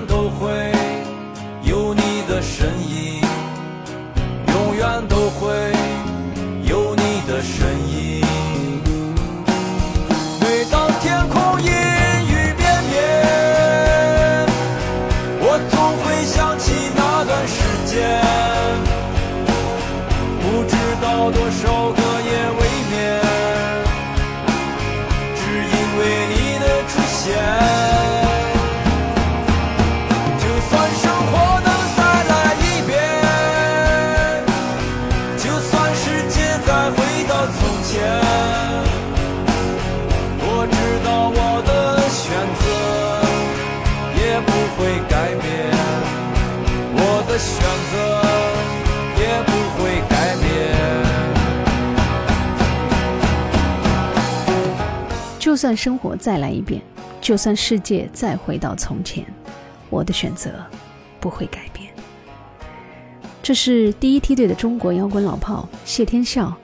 [0.00, 0.83] 都会
[55.44, 56.80] 就算生活再来一遍，
[57.20, 59.22] 就算世界再回到从前，
[59.90, 60.50] 我的选择
[61.20, 61.92] 不会改变。
[63.42, 66.56] 这是第一梯队的中国摇滚老炮谢天笑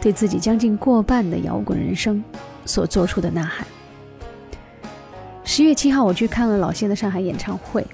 [0.00, 2.22] 对自己将近过半的摇滚人生
[2.64, 3.66] 所做出的呐喊。
[5.42, 7.84] 十月七号，我去看了老谢的上海演唱会，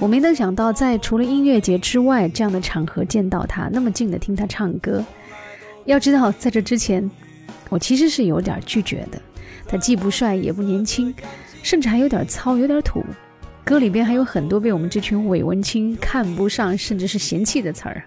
[0.00, 5.04] 我没能想到，在除了音乐节之外这样的场合见到他，那么近的听他唱歌。
[5.84, 7.08] 要知道，在这之前，
[7.68, 9.22] 我其实是有点拒绝的。
[9.70, 11.14] 他既不帅也不年轻，
[11.62, 13.04] 甚至还有点糙，有点土。
[13.62, 18.02] 歌里边还有很多被我们这群伪文青看不上，甚至是嫌弃的词儿。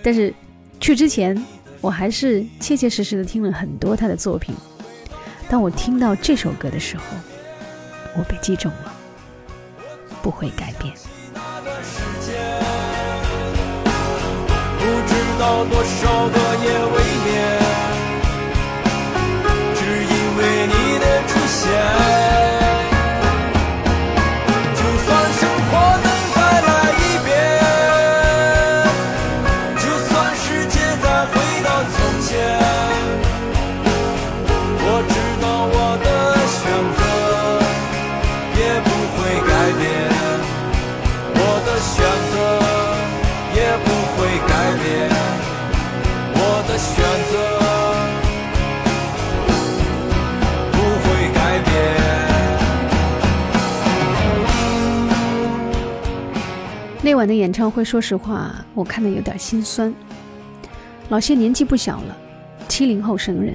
[0.00, 0.32] 但是
[0.78, 1.44] 去之前，
[1.80, 4.54] 我还是切切实实的听了很多他的作品。
[5.48, 7.02] 当我听到这首歌的时候，
[8.16, 8.94] 我被击中了，
[10.22, 10.94] 不会改变。
[14.78, 17.01] 不知道多少个夜晚
[57.22, 59.94] 晚的演唱会，说实话，我看的有点心酸。
[61.08, 62.16] 老谢年纪不小了，
[62.66, 63.54] 七零后生人。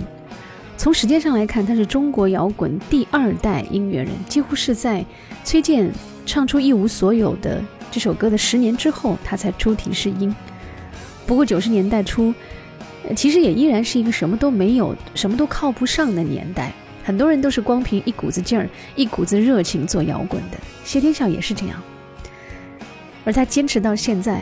[0.78, 5.06] 从时间上来看，他是中国摇滚第二代音乐人，几乎是在
[5.44, 5.92] 崔健
[6.26, 7.62] 唱出《一无所有》的
[7.92, 10.34] 这首歌的十年之后，他才出题试音。
[11.26, 12.34] 不过九十年代初，
[13.18, 16.72] 其实也依然是一个什么都没有、什么都靠不上的年代。
[17.04, 20.58] 很多人都是光凭一股子劲儿、一股子热情做摇滚的。
[20.86, 21.84] 谢天笑也是这样。
[23.28, 24.42] 而他坚持到现在，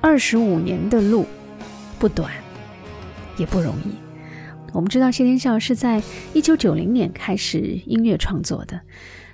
[0.00, 1.26] 二十五年的路，
[1.98, 2.32] 不短，
[3.36, 3.92] 也不容易。
[4.72, 8.80] 我们知道谢天笑是在一九九零年开始音乐创作的，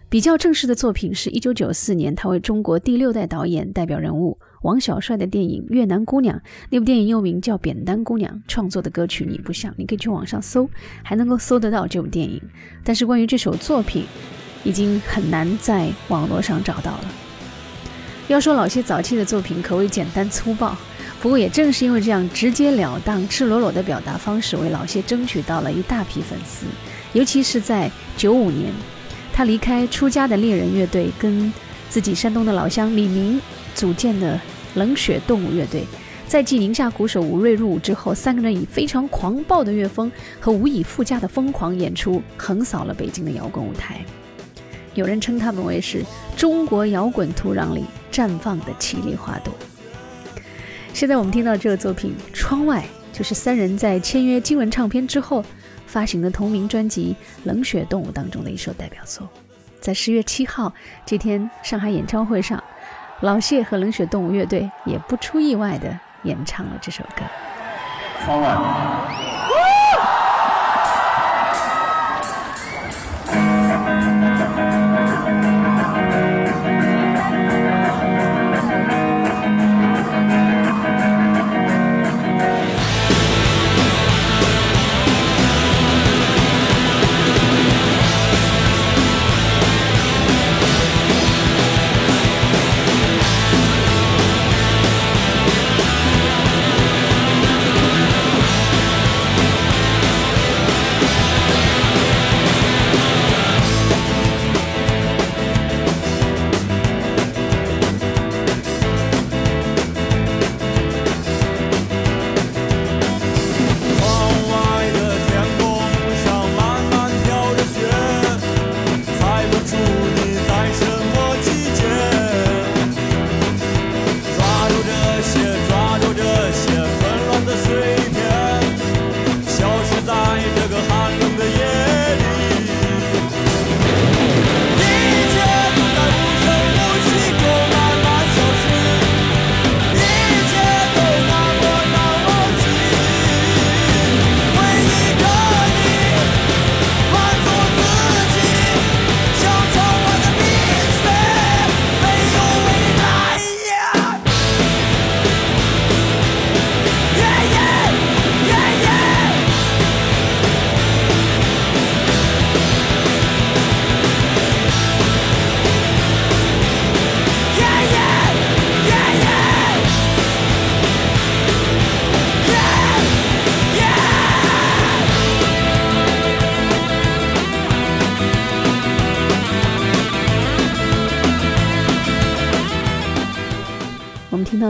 [0.08, 6.36] 比较正式的作品是一九九四年，他为中国第六代导演代表人物王小帅的电影《越南姑娘》，
[6.68, 10.68] 那部电影又名叫《扁担姑娘》，创作的歌曲《你不像》，你可以去网上搜，
[11.04, 12.42] 还能够搜得到这部电影。
[12.82, 14.06] 但是关于这首作品，
[14.64, 17.14] 已经很难在网络上找到了。
[18.28, 20.76] 要说老谢早期的作品可谓简单粗暴，
[21.18, 26.66] 不过也正是因为这样直截了当、赤裸裸的表达方式，为老谢争取到了一大批粉丝。
[27.14, 28.70] 尤其是在九五年，
[29.32, 31.50] 他离开出家的猎人乐队，跟
[31.88, 33.40] 自己山东的老乡李明
[33.74, 34.38] 组建的
[34.74, 35.86] 冷血动物乐队，
[36.26, 44.04] 在继宁夏鼓手吴瑞入伍之后，三个人以非常狂暴的乐风和无以复加的疯狂演出，横扫了北京的摇滚舞台。
[44.94, 46.04] 有人称他们为是
[46.36, 47.84] 中国摇滚土壤里
[48.18, 49.54] 绽放的绮丽花朵。
[50.92, 52.84] 现在我们听到这个作品《窗外》，
[53.16, 55.44] 就是三人在签约金文唱片之后
[55.86, 57.14] 发行的同名专辑
[57.46, 59.28] 《冷血动物》当中的一首代表作。
[59.80, 60.72] 在十月七号
[61.06, 62.60] 这天上海演唱会上，
[63.20, 67.22] 老谢和冷血动物乐队也不出意外地演唱了这首歌。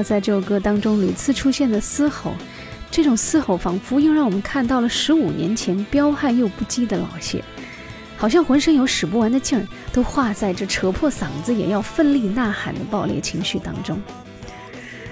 [0.09, 2.33] 在这首歌当中屡次出现的嘶吼，
[2.91, 7.45] 这种嘶吼仿佛又让我们看到了十五年前彪悍又不羁的老谢，
[8.17, 14.01] 好像浑身有使不完的劲儿，都化在这扯破嗓子也要奋力呐喊的爆裂情绪当中。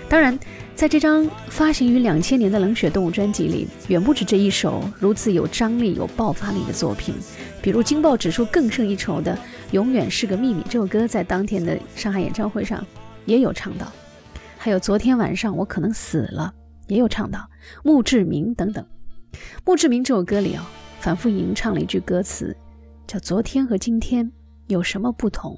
[0.08, 0.38] 当然，
[0.75, 7.14] 在这张发行于两千年的《冷血动物》专辑里，远不止这一首如此有张力、有爆发力的作品。
[7.60, 9.34] 比如惊爆指数更胜一筹的
[9.72, 12.82] 《永远是个秘密》这首歌，在当天的上海演唱会上
[13.26, 13.92] 也有唱到。
[14.66, 16.52] 还有昨天晚上我可能死了，
[16.88, 17.48] 也有唱到
[17.84, 18.84] 墓志铭等等。
[19.64, 20.62] 墓志铭这首歌里哦，
[20.98, 22.52] 反复吟唱了一句歌词，
[23.06, 24.28] 叫“昨天和今天
[24.66, 25.56] 有什么不同”。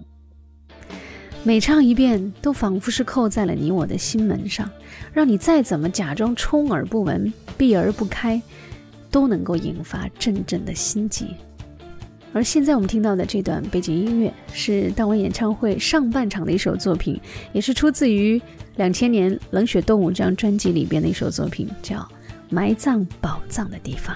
[1.43, 4.71] 每唱一遍，都仿佛是扣在了你我的心门上，
[5.11, 8.43] 让你再怎么假装充耳不闻、避而不开，
[9.11, 11.35] 都能够引发阵阵的心悸。
[12.33, 17.21] 而现在我们听到的这段背景音乐，是当晚演唱会上半场的一首作品，
[17.53, 18.41] 也是出自于
[18.77, 21.97] 两千年《冷血动物》这张专辑里边的一首作品，叫
[22.51, 24.15] 《埋葬宝藏的地方》。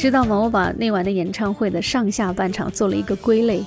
[0.00, 0.34] 知道吗？
[0.40, 3.62] 我把那晚的演唱会的上下半场做了一个归类，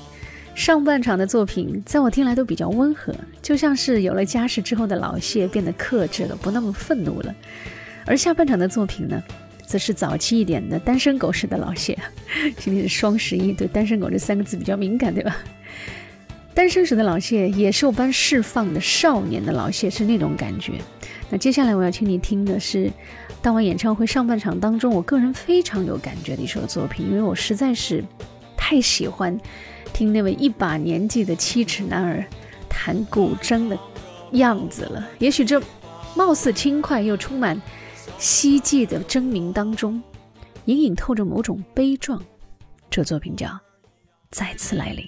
[0.56, 7.32] 上半场的作品在我听来都比较温和，就像是有了家室之后的老谢变得克制了，不那么愤怒了；
[8.08, 9.22] 而下半场的作品呢，
[9.64, 11.96] 则是早期一点的单身狗式的老谢。
[12.58, 15.38] 今天是双十一，对“单身狗”这三个字比较敏感，对吧？
[16.56, 20.74] 单身时的老谢，野兽般释放的少年的老谢是那种感觉。
[21.30, 22.92] 那接下来我要请你听的是。
[23.44, 28.02] 当晚演唱会上半场当中，我个人非常有感觉的一首作品，因为我实在是
[28.56, 29.38] 太喜欢
[29.94, 32.24] 听那位一把年纪的七尺男儿
[32.70, 33.78] 弹古筝的
[34.32, 35.06] 样子了。
[35.20, 35.62] 也许这
[36.16, 37.62] 貌似轻快又充满
[38.18, 40.02] 希冀的筝鸣当中，
[40.64, 42.24] 隐隐透着某种悲壮。
[42.90, 43.48] 这作品叫
[44.32, 45.06] 《再次来临》。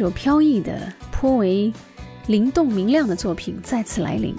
[0.00, 1.70] 首飘逸的、颇为
[2.26, 4.34] 灵动明亮的作品再次来临，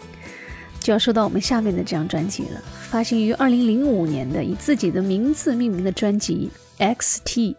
[0.79, 2.59] 就要说到我们下面的这张专辑了。
[2.89, 6.49] 发行于二零零五年的以自己的名字命名的专辑
[6.95, 7.55] 《XTX》，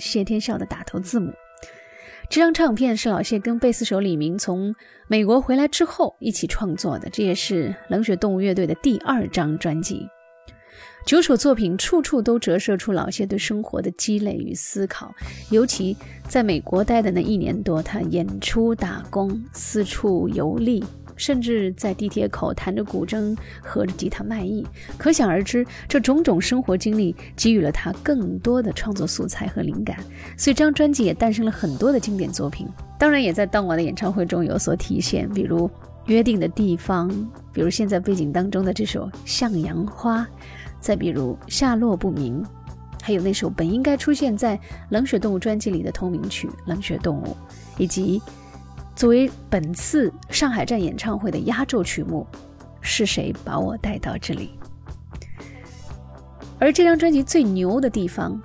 [0.00, 1.30] 谢天笑的打头字母。
[2.30, 4.74] 这张唱片是老谢跟贝斯手李明从
[5.06, 10.08] 美国回来之后一起创作的，这也是冷血动物乐队的第二张专辑。
[11.04, 15.12] 九首作品处处都折射出老谢对生活的积累与思考，
[15.50, 15.96] 尤其
[16.28, 20.82] 在美国待的那一年多，他演出、打工、四处游历，
[21.16, 24.64] 甚至在地铁口弹着古筝、和着吉他卖艺。
[24.96, 29.98] 可想而知，这种种生活经历给予了他更多的创作素材和灵感，
[30.38, 32.66] 所以这张专辑也诞生了很多的经典作品。
[32.98, 35.68] 当然，也在当晚的演唱会中有所体现，比如
[36.06, 37.10] 《约定的地方》，
[37.52, 40.22] 比如现在背景当中的这首《向阳花》。
[40.82, 42.44] 再比如下落不明，
[43.00, 44.58] 还有那首本应该出现在
[44.90, 47.24] 《冷血动物》专辑里的同名曲《冷血动物》，
[47.78, 48.20] 以及
[48.96, 52.26] 作为本次上海站演唱会的压轴曲目
[52.80, 54.50] 《是谁把我带到这里》。
[56.58, 58.40] 而这张专辑最牛的地方，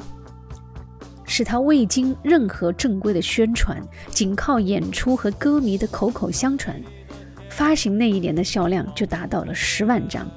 [1.25, 6.79] 是它未经任何正规的宣传，仅靠演出和歌迷的口口相传，
[7.49, 10.27] 发行那一年的销量就达到了十万张。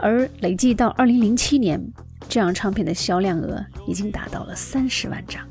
[0.00, 1.80] 而累计到二零零七年，
[2.28, 5.46] 这张唱片的销量额已经达到了三十万张。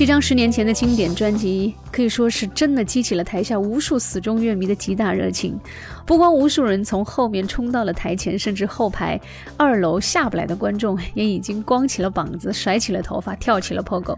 [0.00, 5.60] 这张十年前的经典专辑，可以说是真的激起了台下无数死忠乐迷的极大热情。
[6.06, 9.20] 不光无数人从后面冲到了台前，甚至后排
[9.58, 14.16] 二楼下不来的观众也已经光起了膀子、甩起了头发、跳起了 pogo。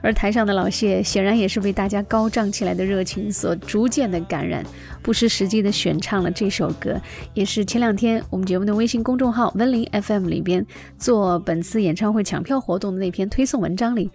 [0.00, 4.64] 而台上的老谢显然也是被大家高涨起来的热情所逐渐的感染，
[5.02, 6.98] 不失时机的选唱了这首歌，
[7.34, 10.64] 也是前两天我们节目的微信公众号温林 FM 里边
[10.96, 14.10] 做本次演唱会抢票活动的那篇推送文章里。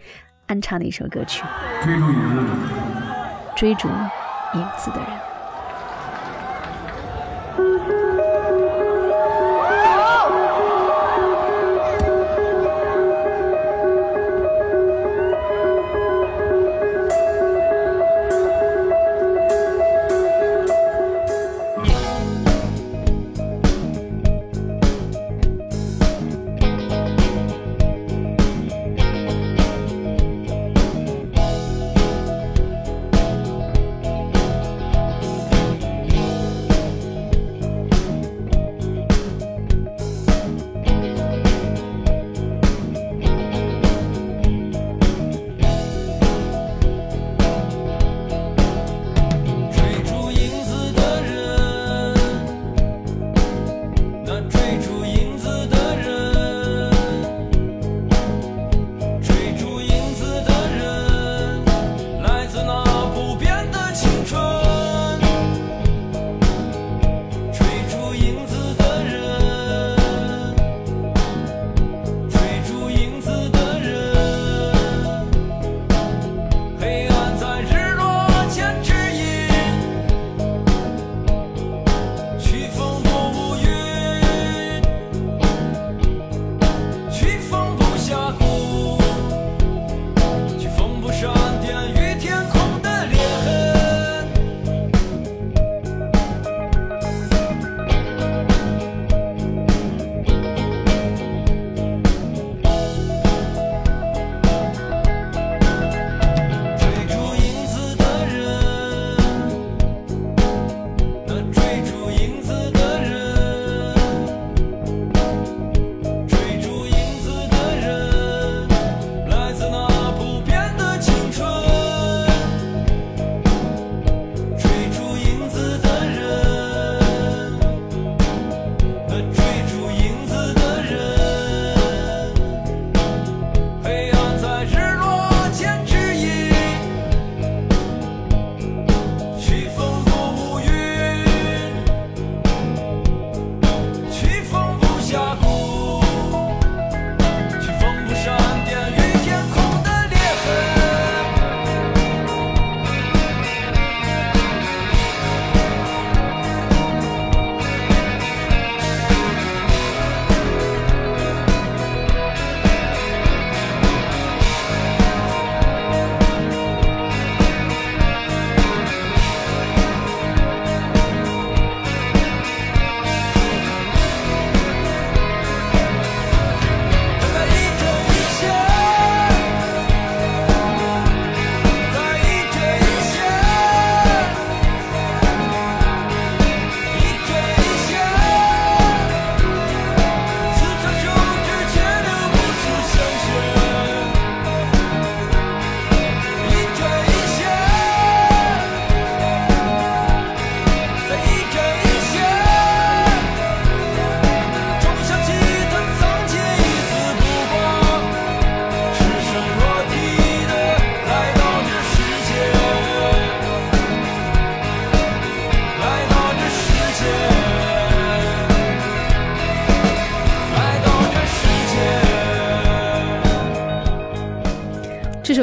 [0.50, 1.44] 安插的一首歌曲，
[3.56, 5.29] 追逐影子的人。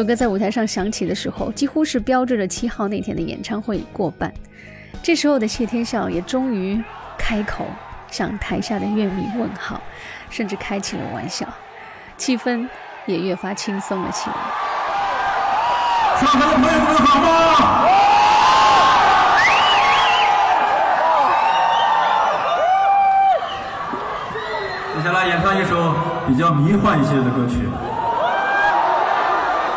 [0.07, 4.33] 歌在舞台上响起的时候，几乎是标志着七号那天的演唱会过半。
[5.03, 6.83] 这时候的谢天笑也终于
[7.19, 7.67] 开口
[8.11, 9.83] 向台下的乐迷问好，
[10.31, 11.47] 甚至开起了玩笑，
[12.17, 12.69] 气氛
[13.05, 14.37] 也越发轻松了起来。
[16.19, 17.89] 上海的朋友们好吗？
[24.97, 25.95] 接下来演唱一首
[26.27, 27.69] 比较迷幻一些的歌曲，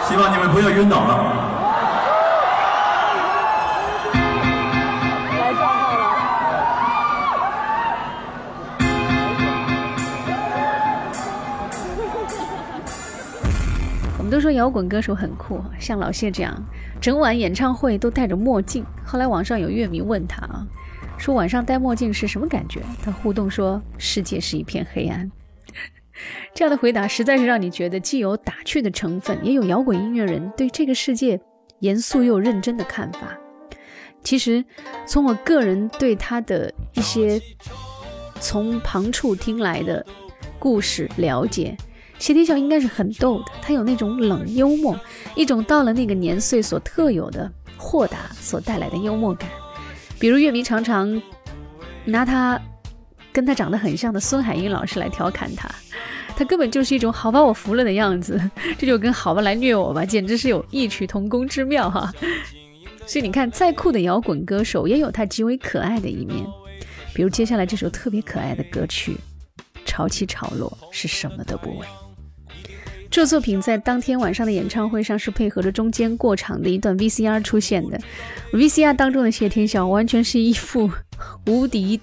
[0.10, 1.14] 希望你们不要晕倒了。
[14.18, 16.60] 我们都说摇滚歌手很酷，像老谢这样，
[17.00, 18.84] 整晚演唱会都戴着墨镜。
[19.06, 20.66] 后来网上有乐迷问他啊，
[21.20, 22.82] 说晚上戴墨镜是什么感觉？
[23.04, 25.30] 他互动说世界是一片黑暗。
[26.54, 31.40] 这样的回答实在是让你觉得既有打趣的成分，也有摇滚音乐人对这个世界
[31.80, 33.38] 严肃又认真的看法。
[34.24, 34.64] 其实
[35.06, 37.42] 从我个人对他的一些
[38.40, 40.06] 从旁处听来的
[40.58, 41.78] 故事了解。
[42.18, 45.00] 谢天笑应该是很逗的，他有那种冷幽默，
[45.38, 49.50] 一种到了那个年岁所特有的豁达所带来的幽默感。
[50.20, 51.22] 比如乐迷常常
[52.04, 52.60] 拿他
[53.32, 55.70] 跟他长得很像的孙海英老师来调侃他，
[56.40, 58.40] 他根本就是一种好吧我服了的样子，
[58.80, 62.10] 这就跟好吧来虐我吧，简直是有异曲同工之妙哈。
[63.06, 66.46] 所以你看，再酷的摇滚歌手也有他极为可爱的一面，
[67.14, 69.18] 比如接下来这首特别可爱的歌曲
[69.84, 71.86] 《潮起潮落》是什么都不为。
[73.12, 78.00] 这作品在当天晚上的演唱会上是配合着中间过场的一段 VCR 出现的。
[78.54, 80.90] VCR 当中的谢天笑完全是一副
[81.48, 82.00] 无敌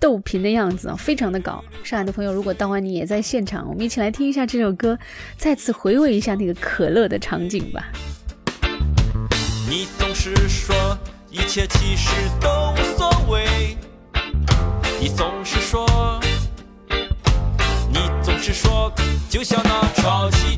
[0.00, 1.62] 逗贫的样子啊，非常的搞。
[1.84, 4.98] 上海的朋友，如果当晚你也在现场，我们一起来听一下这首歌，
[5.36, 7.84] 再次回味一下那个可乐的场景吧。
[9.68, 10.74] 你总是说
[11.30, 12.10] 一切其实
[12.40, 13.76] 都无所谓，
[14.98, 15.86] 你总是说。
[17.92, 18.92] 你总是说，
[19.28, 20.56] 就像那潮汐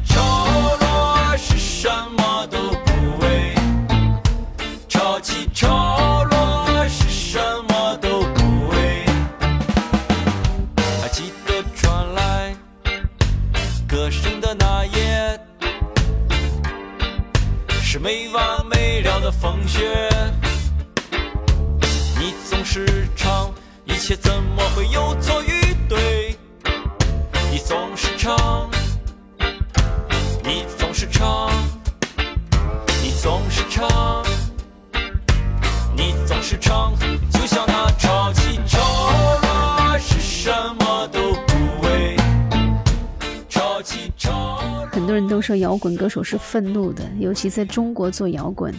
[45.72, 48.74] 摇滚歌手是愤怒的，尤其在中国做摇滚，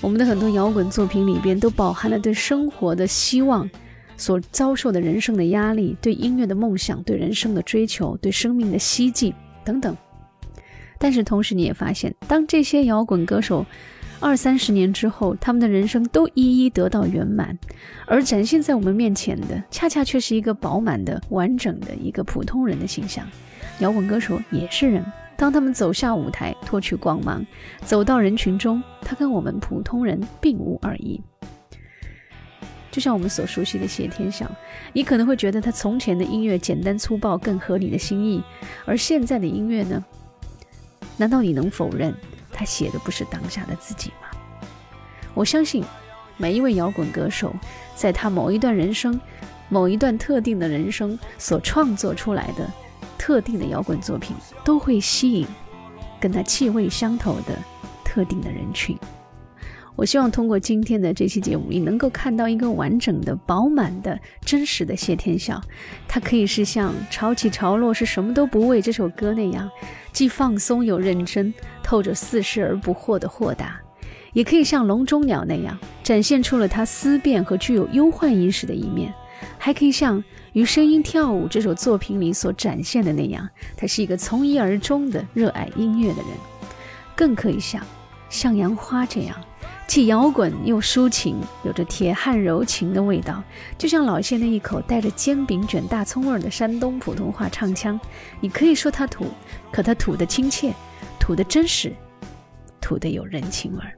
[0.00, 3.68] 我们的很多摇滚作品里边都饱含了对生活的希望。
[4.16, 9.32] 所遭受的人生的压力，对音乐的梦想，对人生的追求，对生命的希冀
[9.64, 9.96] 等等。
[10.98, 13.64] 但是同时，你也发现，当这些摇滚歌手
[14.18, 17.56] 二三十年之后，他们的人生都一一得到圆满，
[18.06, 23.24] 而展现在我们面前的，恰恰却是一个饱满的、完整的一个普通人的形象。
[23.78, 25.04] 摇滚歌手也是人，
[25.36, 27.44] 当他们走下舞台，脱去光芒，
[27.84, 31.22] 走到人群中，他跟我们普通人并无二异。
[32.90, 34.50] 就像我们所熟悉的谢天笑，
[34.94, 38.42] 你可能会觉得他从前的音乐简单粗暴，更合你的心意，
[38.86, 40.02] 而现在的音乐呢？
[41.18, 42.14] 难道你能否认
[42.50, 44.38] 他写的不是当下的自己吗？
[45.34, 45.84] 我相信，
[46.38, 47.54] 每一位摇滚歌手，
[47.94, 49.20] 在他某一段人生、
[49.68, 52.66] 某一段特定的人生所创作出来的
[53.18, 55.46] 特定的摇滚作品，都会吸引
[56.20, 57.56] 跟他气味相投的
[58.04, 58.96] 特定的人群。
[59.94, 65.58] 我希望通过今天的这期节目，你能够看到一个完整的、饱满的、真实的谢天笑。
[66.06, 69.70] 它可以是像《潮起潮落是什么都不为》这首歌那样，
[70.12, 73.68] 既放松又认真，透着似是而不惑的豁达；
[74.34, 79.10] 也可以像《笼中鸟》那样，展现出了他思辨和具有忧患意识的一面；
[79.56, 80.18] 还可以像
[80.56, 86.30] 《与声音跳舞》这首作品里所展现的那样，他是一个从一而终的热爱音乐的人；
[87.14, 87.82] 更可以像
[88.30, 89.36] 《向阳花》这样。
[89.86, 93.44] 既摇滚又抒情，有着铁汉柔情的味道，
[93.76, 98.00] 就像老谢那一口带着煎饼卷大葱味儿的山东普通话唱腔。
[98.40, 99.26] 你可以说他土，
[99.70, 100.72] 可他土的亲切，
[101.20, 101.92] 土的真实，
[102.80, 103.92] 土的有人情味儿。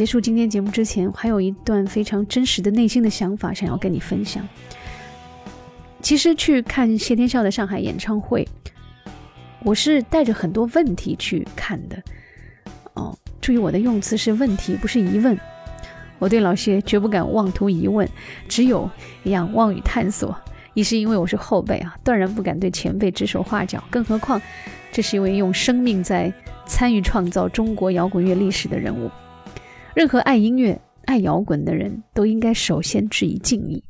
[0.00, 4.42] 结束今天节目之前，还有一段非常真实的内心的想法想要跟你分享。
[6.00, 8.48] 其实去看谢天笑的上海演唱会，
[9.62, 12.02] 我是带着很多问题去看的。
[12.94, 15.38] 哦，注意我的用词是问题，不是疑问。
[16.18, 18.08] 我对老谢绝不敢妄图疑问，
[18.48, 18.88] 只有
[19.24, 20.34] 仰望与探索。
[20.72, 23.84] 一是因为我是后辈啊，断然不敢对前辈指手画脚。
[23.90, 24.40] 更何况，
[24.90, 26.32] 这是一位用生命在
[26.64, 29.10] 参与创造中国摇滚乐历史的人物。
[29.94, 33.82] 任何爱音乐、爱摇滚的人都应该首先致以敬意。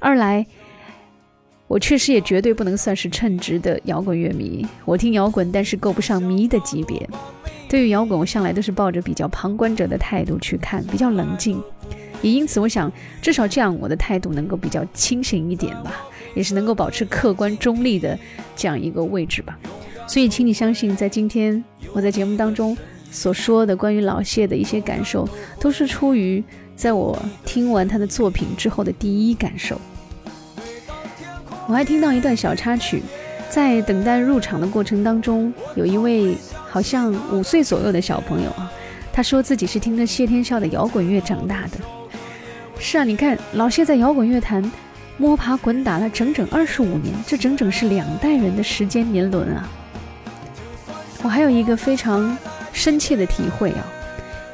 [0.00, 0.46] 二来，
[1.68, 4.66] 我确实也绝对不能算是称职的摇滚乐迷。
[4.84, 7.08] 我听摇滚，但是够不上迷的级别。
[7.68, 11.62] 对于摇滚，我向来都是抱着比较旁观者的态度去看，比较冷静。
[12.20, 18.18] 也因此，我想至少这样，我的态度能够比较清醒一点吧，也是能够保持客观中立的
[18.54, 19.58] 这样一个位置吧。
[20.06, 22.76] 所以，请你相信，在今天我在节目当中
[23.12, 25.28] 所说的关于老谢的一些感受，
[25.60, 26.42] 都是出于
[26.74, 29.80] 在我听完他的作品之后的第一感受。
[31.68, 33.00] 我还听到一段小插曲。
[33.50, 36.34] 在等待入场的过程当中，有一位
[36.70, 38.72] 好像五岁左右的小朋友啊，
[39.12, 41.72] 他说自己是听着谢天笑的摇滚乐长大的。
[42.78, 44.72] 是啊，你看老谢在摇滚乐坛
[45.18, 49.68] 摸爬滚打了整整二十五年，这整整是两代人的时间年轮啊。
[51.22, 52.34] 我还有一个非常
[52.72, 53.86] 深切的体会啊，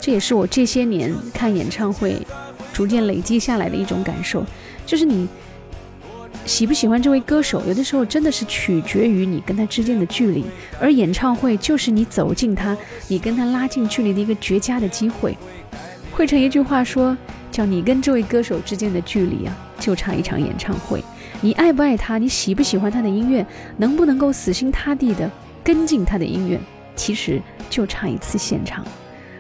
[0.01, 2.17] 这也是我这些年看演唱会
[2.73, 4.45] 逐渐累积下来的一种感受，
[4.85, 5.29] 就是你。
[6.45, 10.43] 喜不喜欢这位歌手，有的时候真的是取决于你跟他之间的距离，
[10.81, 12.75] 而演唱会就是你走近他，
[13.07, 15.37] 你跟他拉近距离的一个绝佳的机会。
[16.11, 17.15] 汇成一句话说，
[17.53, 21.05] 叫你跟这位歌手之间的距离啊，就差一场演唱会。
[21.43, 25.31] 你爱不爱他，你喜不喜欢他的音乐，能不能够死心塌地的
[25.63, 26.59] 跟进他的音乐，
[26.99, 28.85] 其实就差一次现场。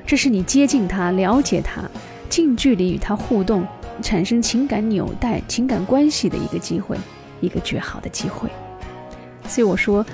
[0.06, 1.82] 这是你接近他、了解他、
[2.30, 3.66] 近距离与他互动。
[4.00, 6.96] 产生情感纽带、情感关系的一个机会，
[7.40, 8.48] 一个绝好的机会。
[9.48, 10.06] 所以我说，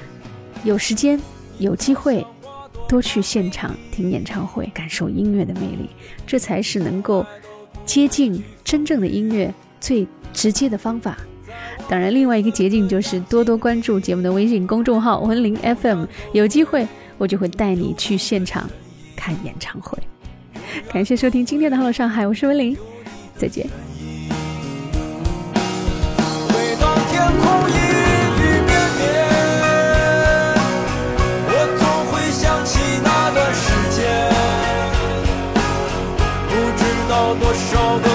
[0.62, 1.20] 有时间、
[1.59, 2.26] 有机会，
[2.88, 5.90] 多去现场听演唱会，感受音乐的魅力，
[6.26, 7.26] 这才是能够
[7.85, 11.18] 接近真正的音乐最直接的方法。
[11.87, 18.68] 当然，另外一个捷径就是多多关注节目的微信公众号“文林 FM”，有机会我就会带你去现场
[19.16, 19.98] 看演唱会。
[20.92, 22.77] 感谢收听今天的《Hello 上海》，我是文林。
[23.37, 23.68] 再见。
[37.40, 38.13] 多少个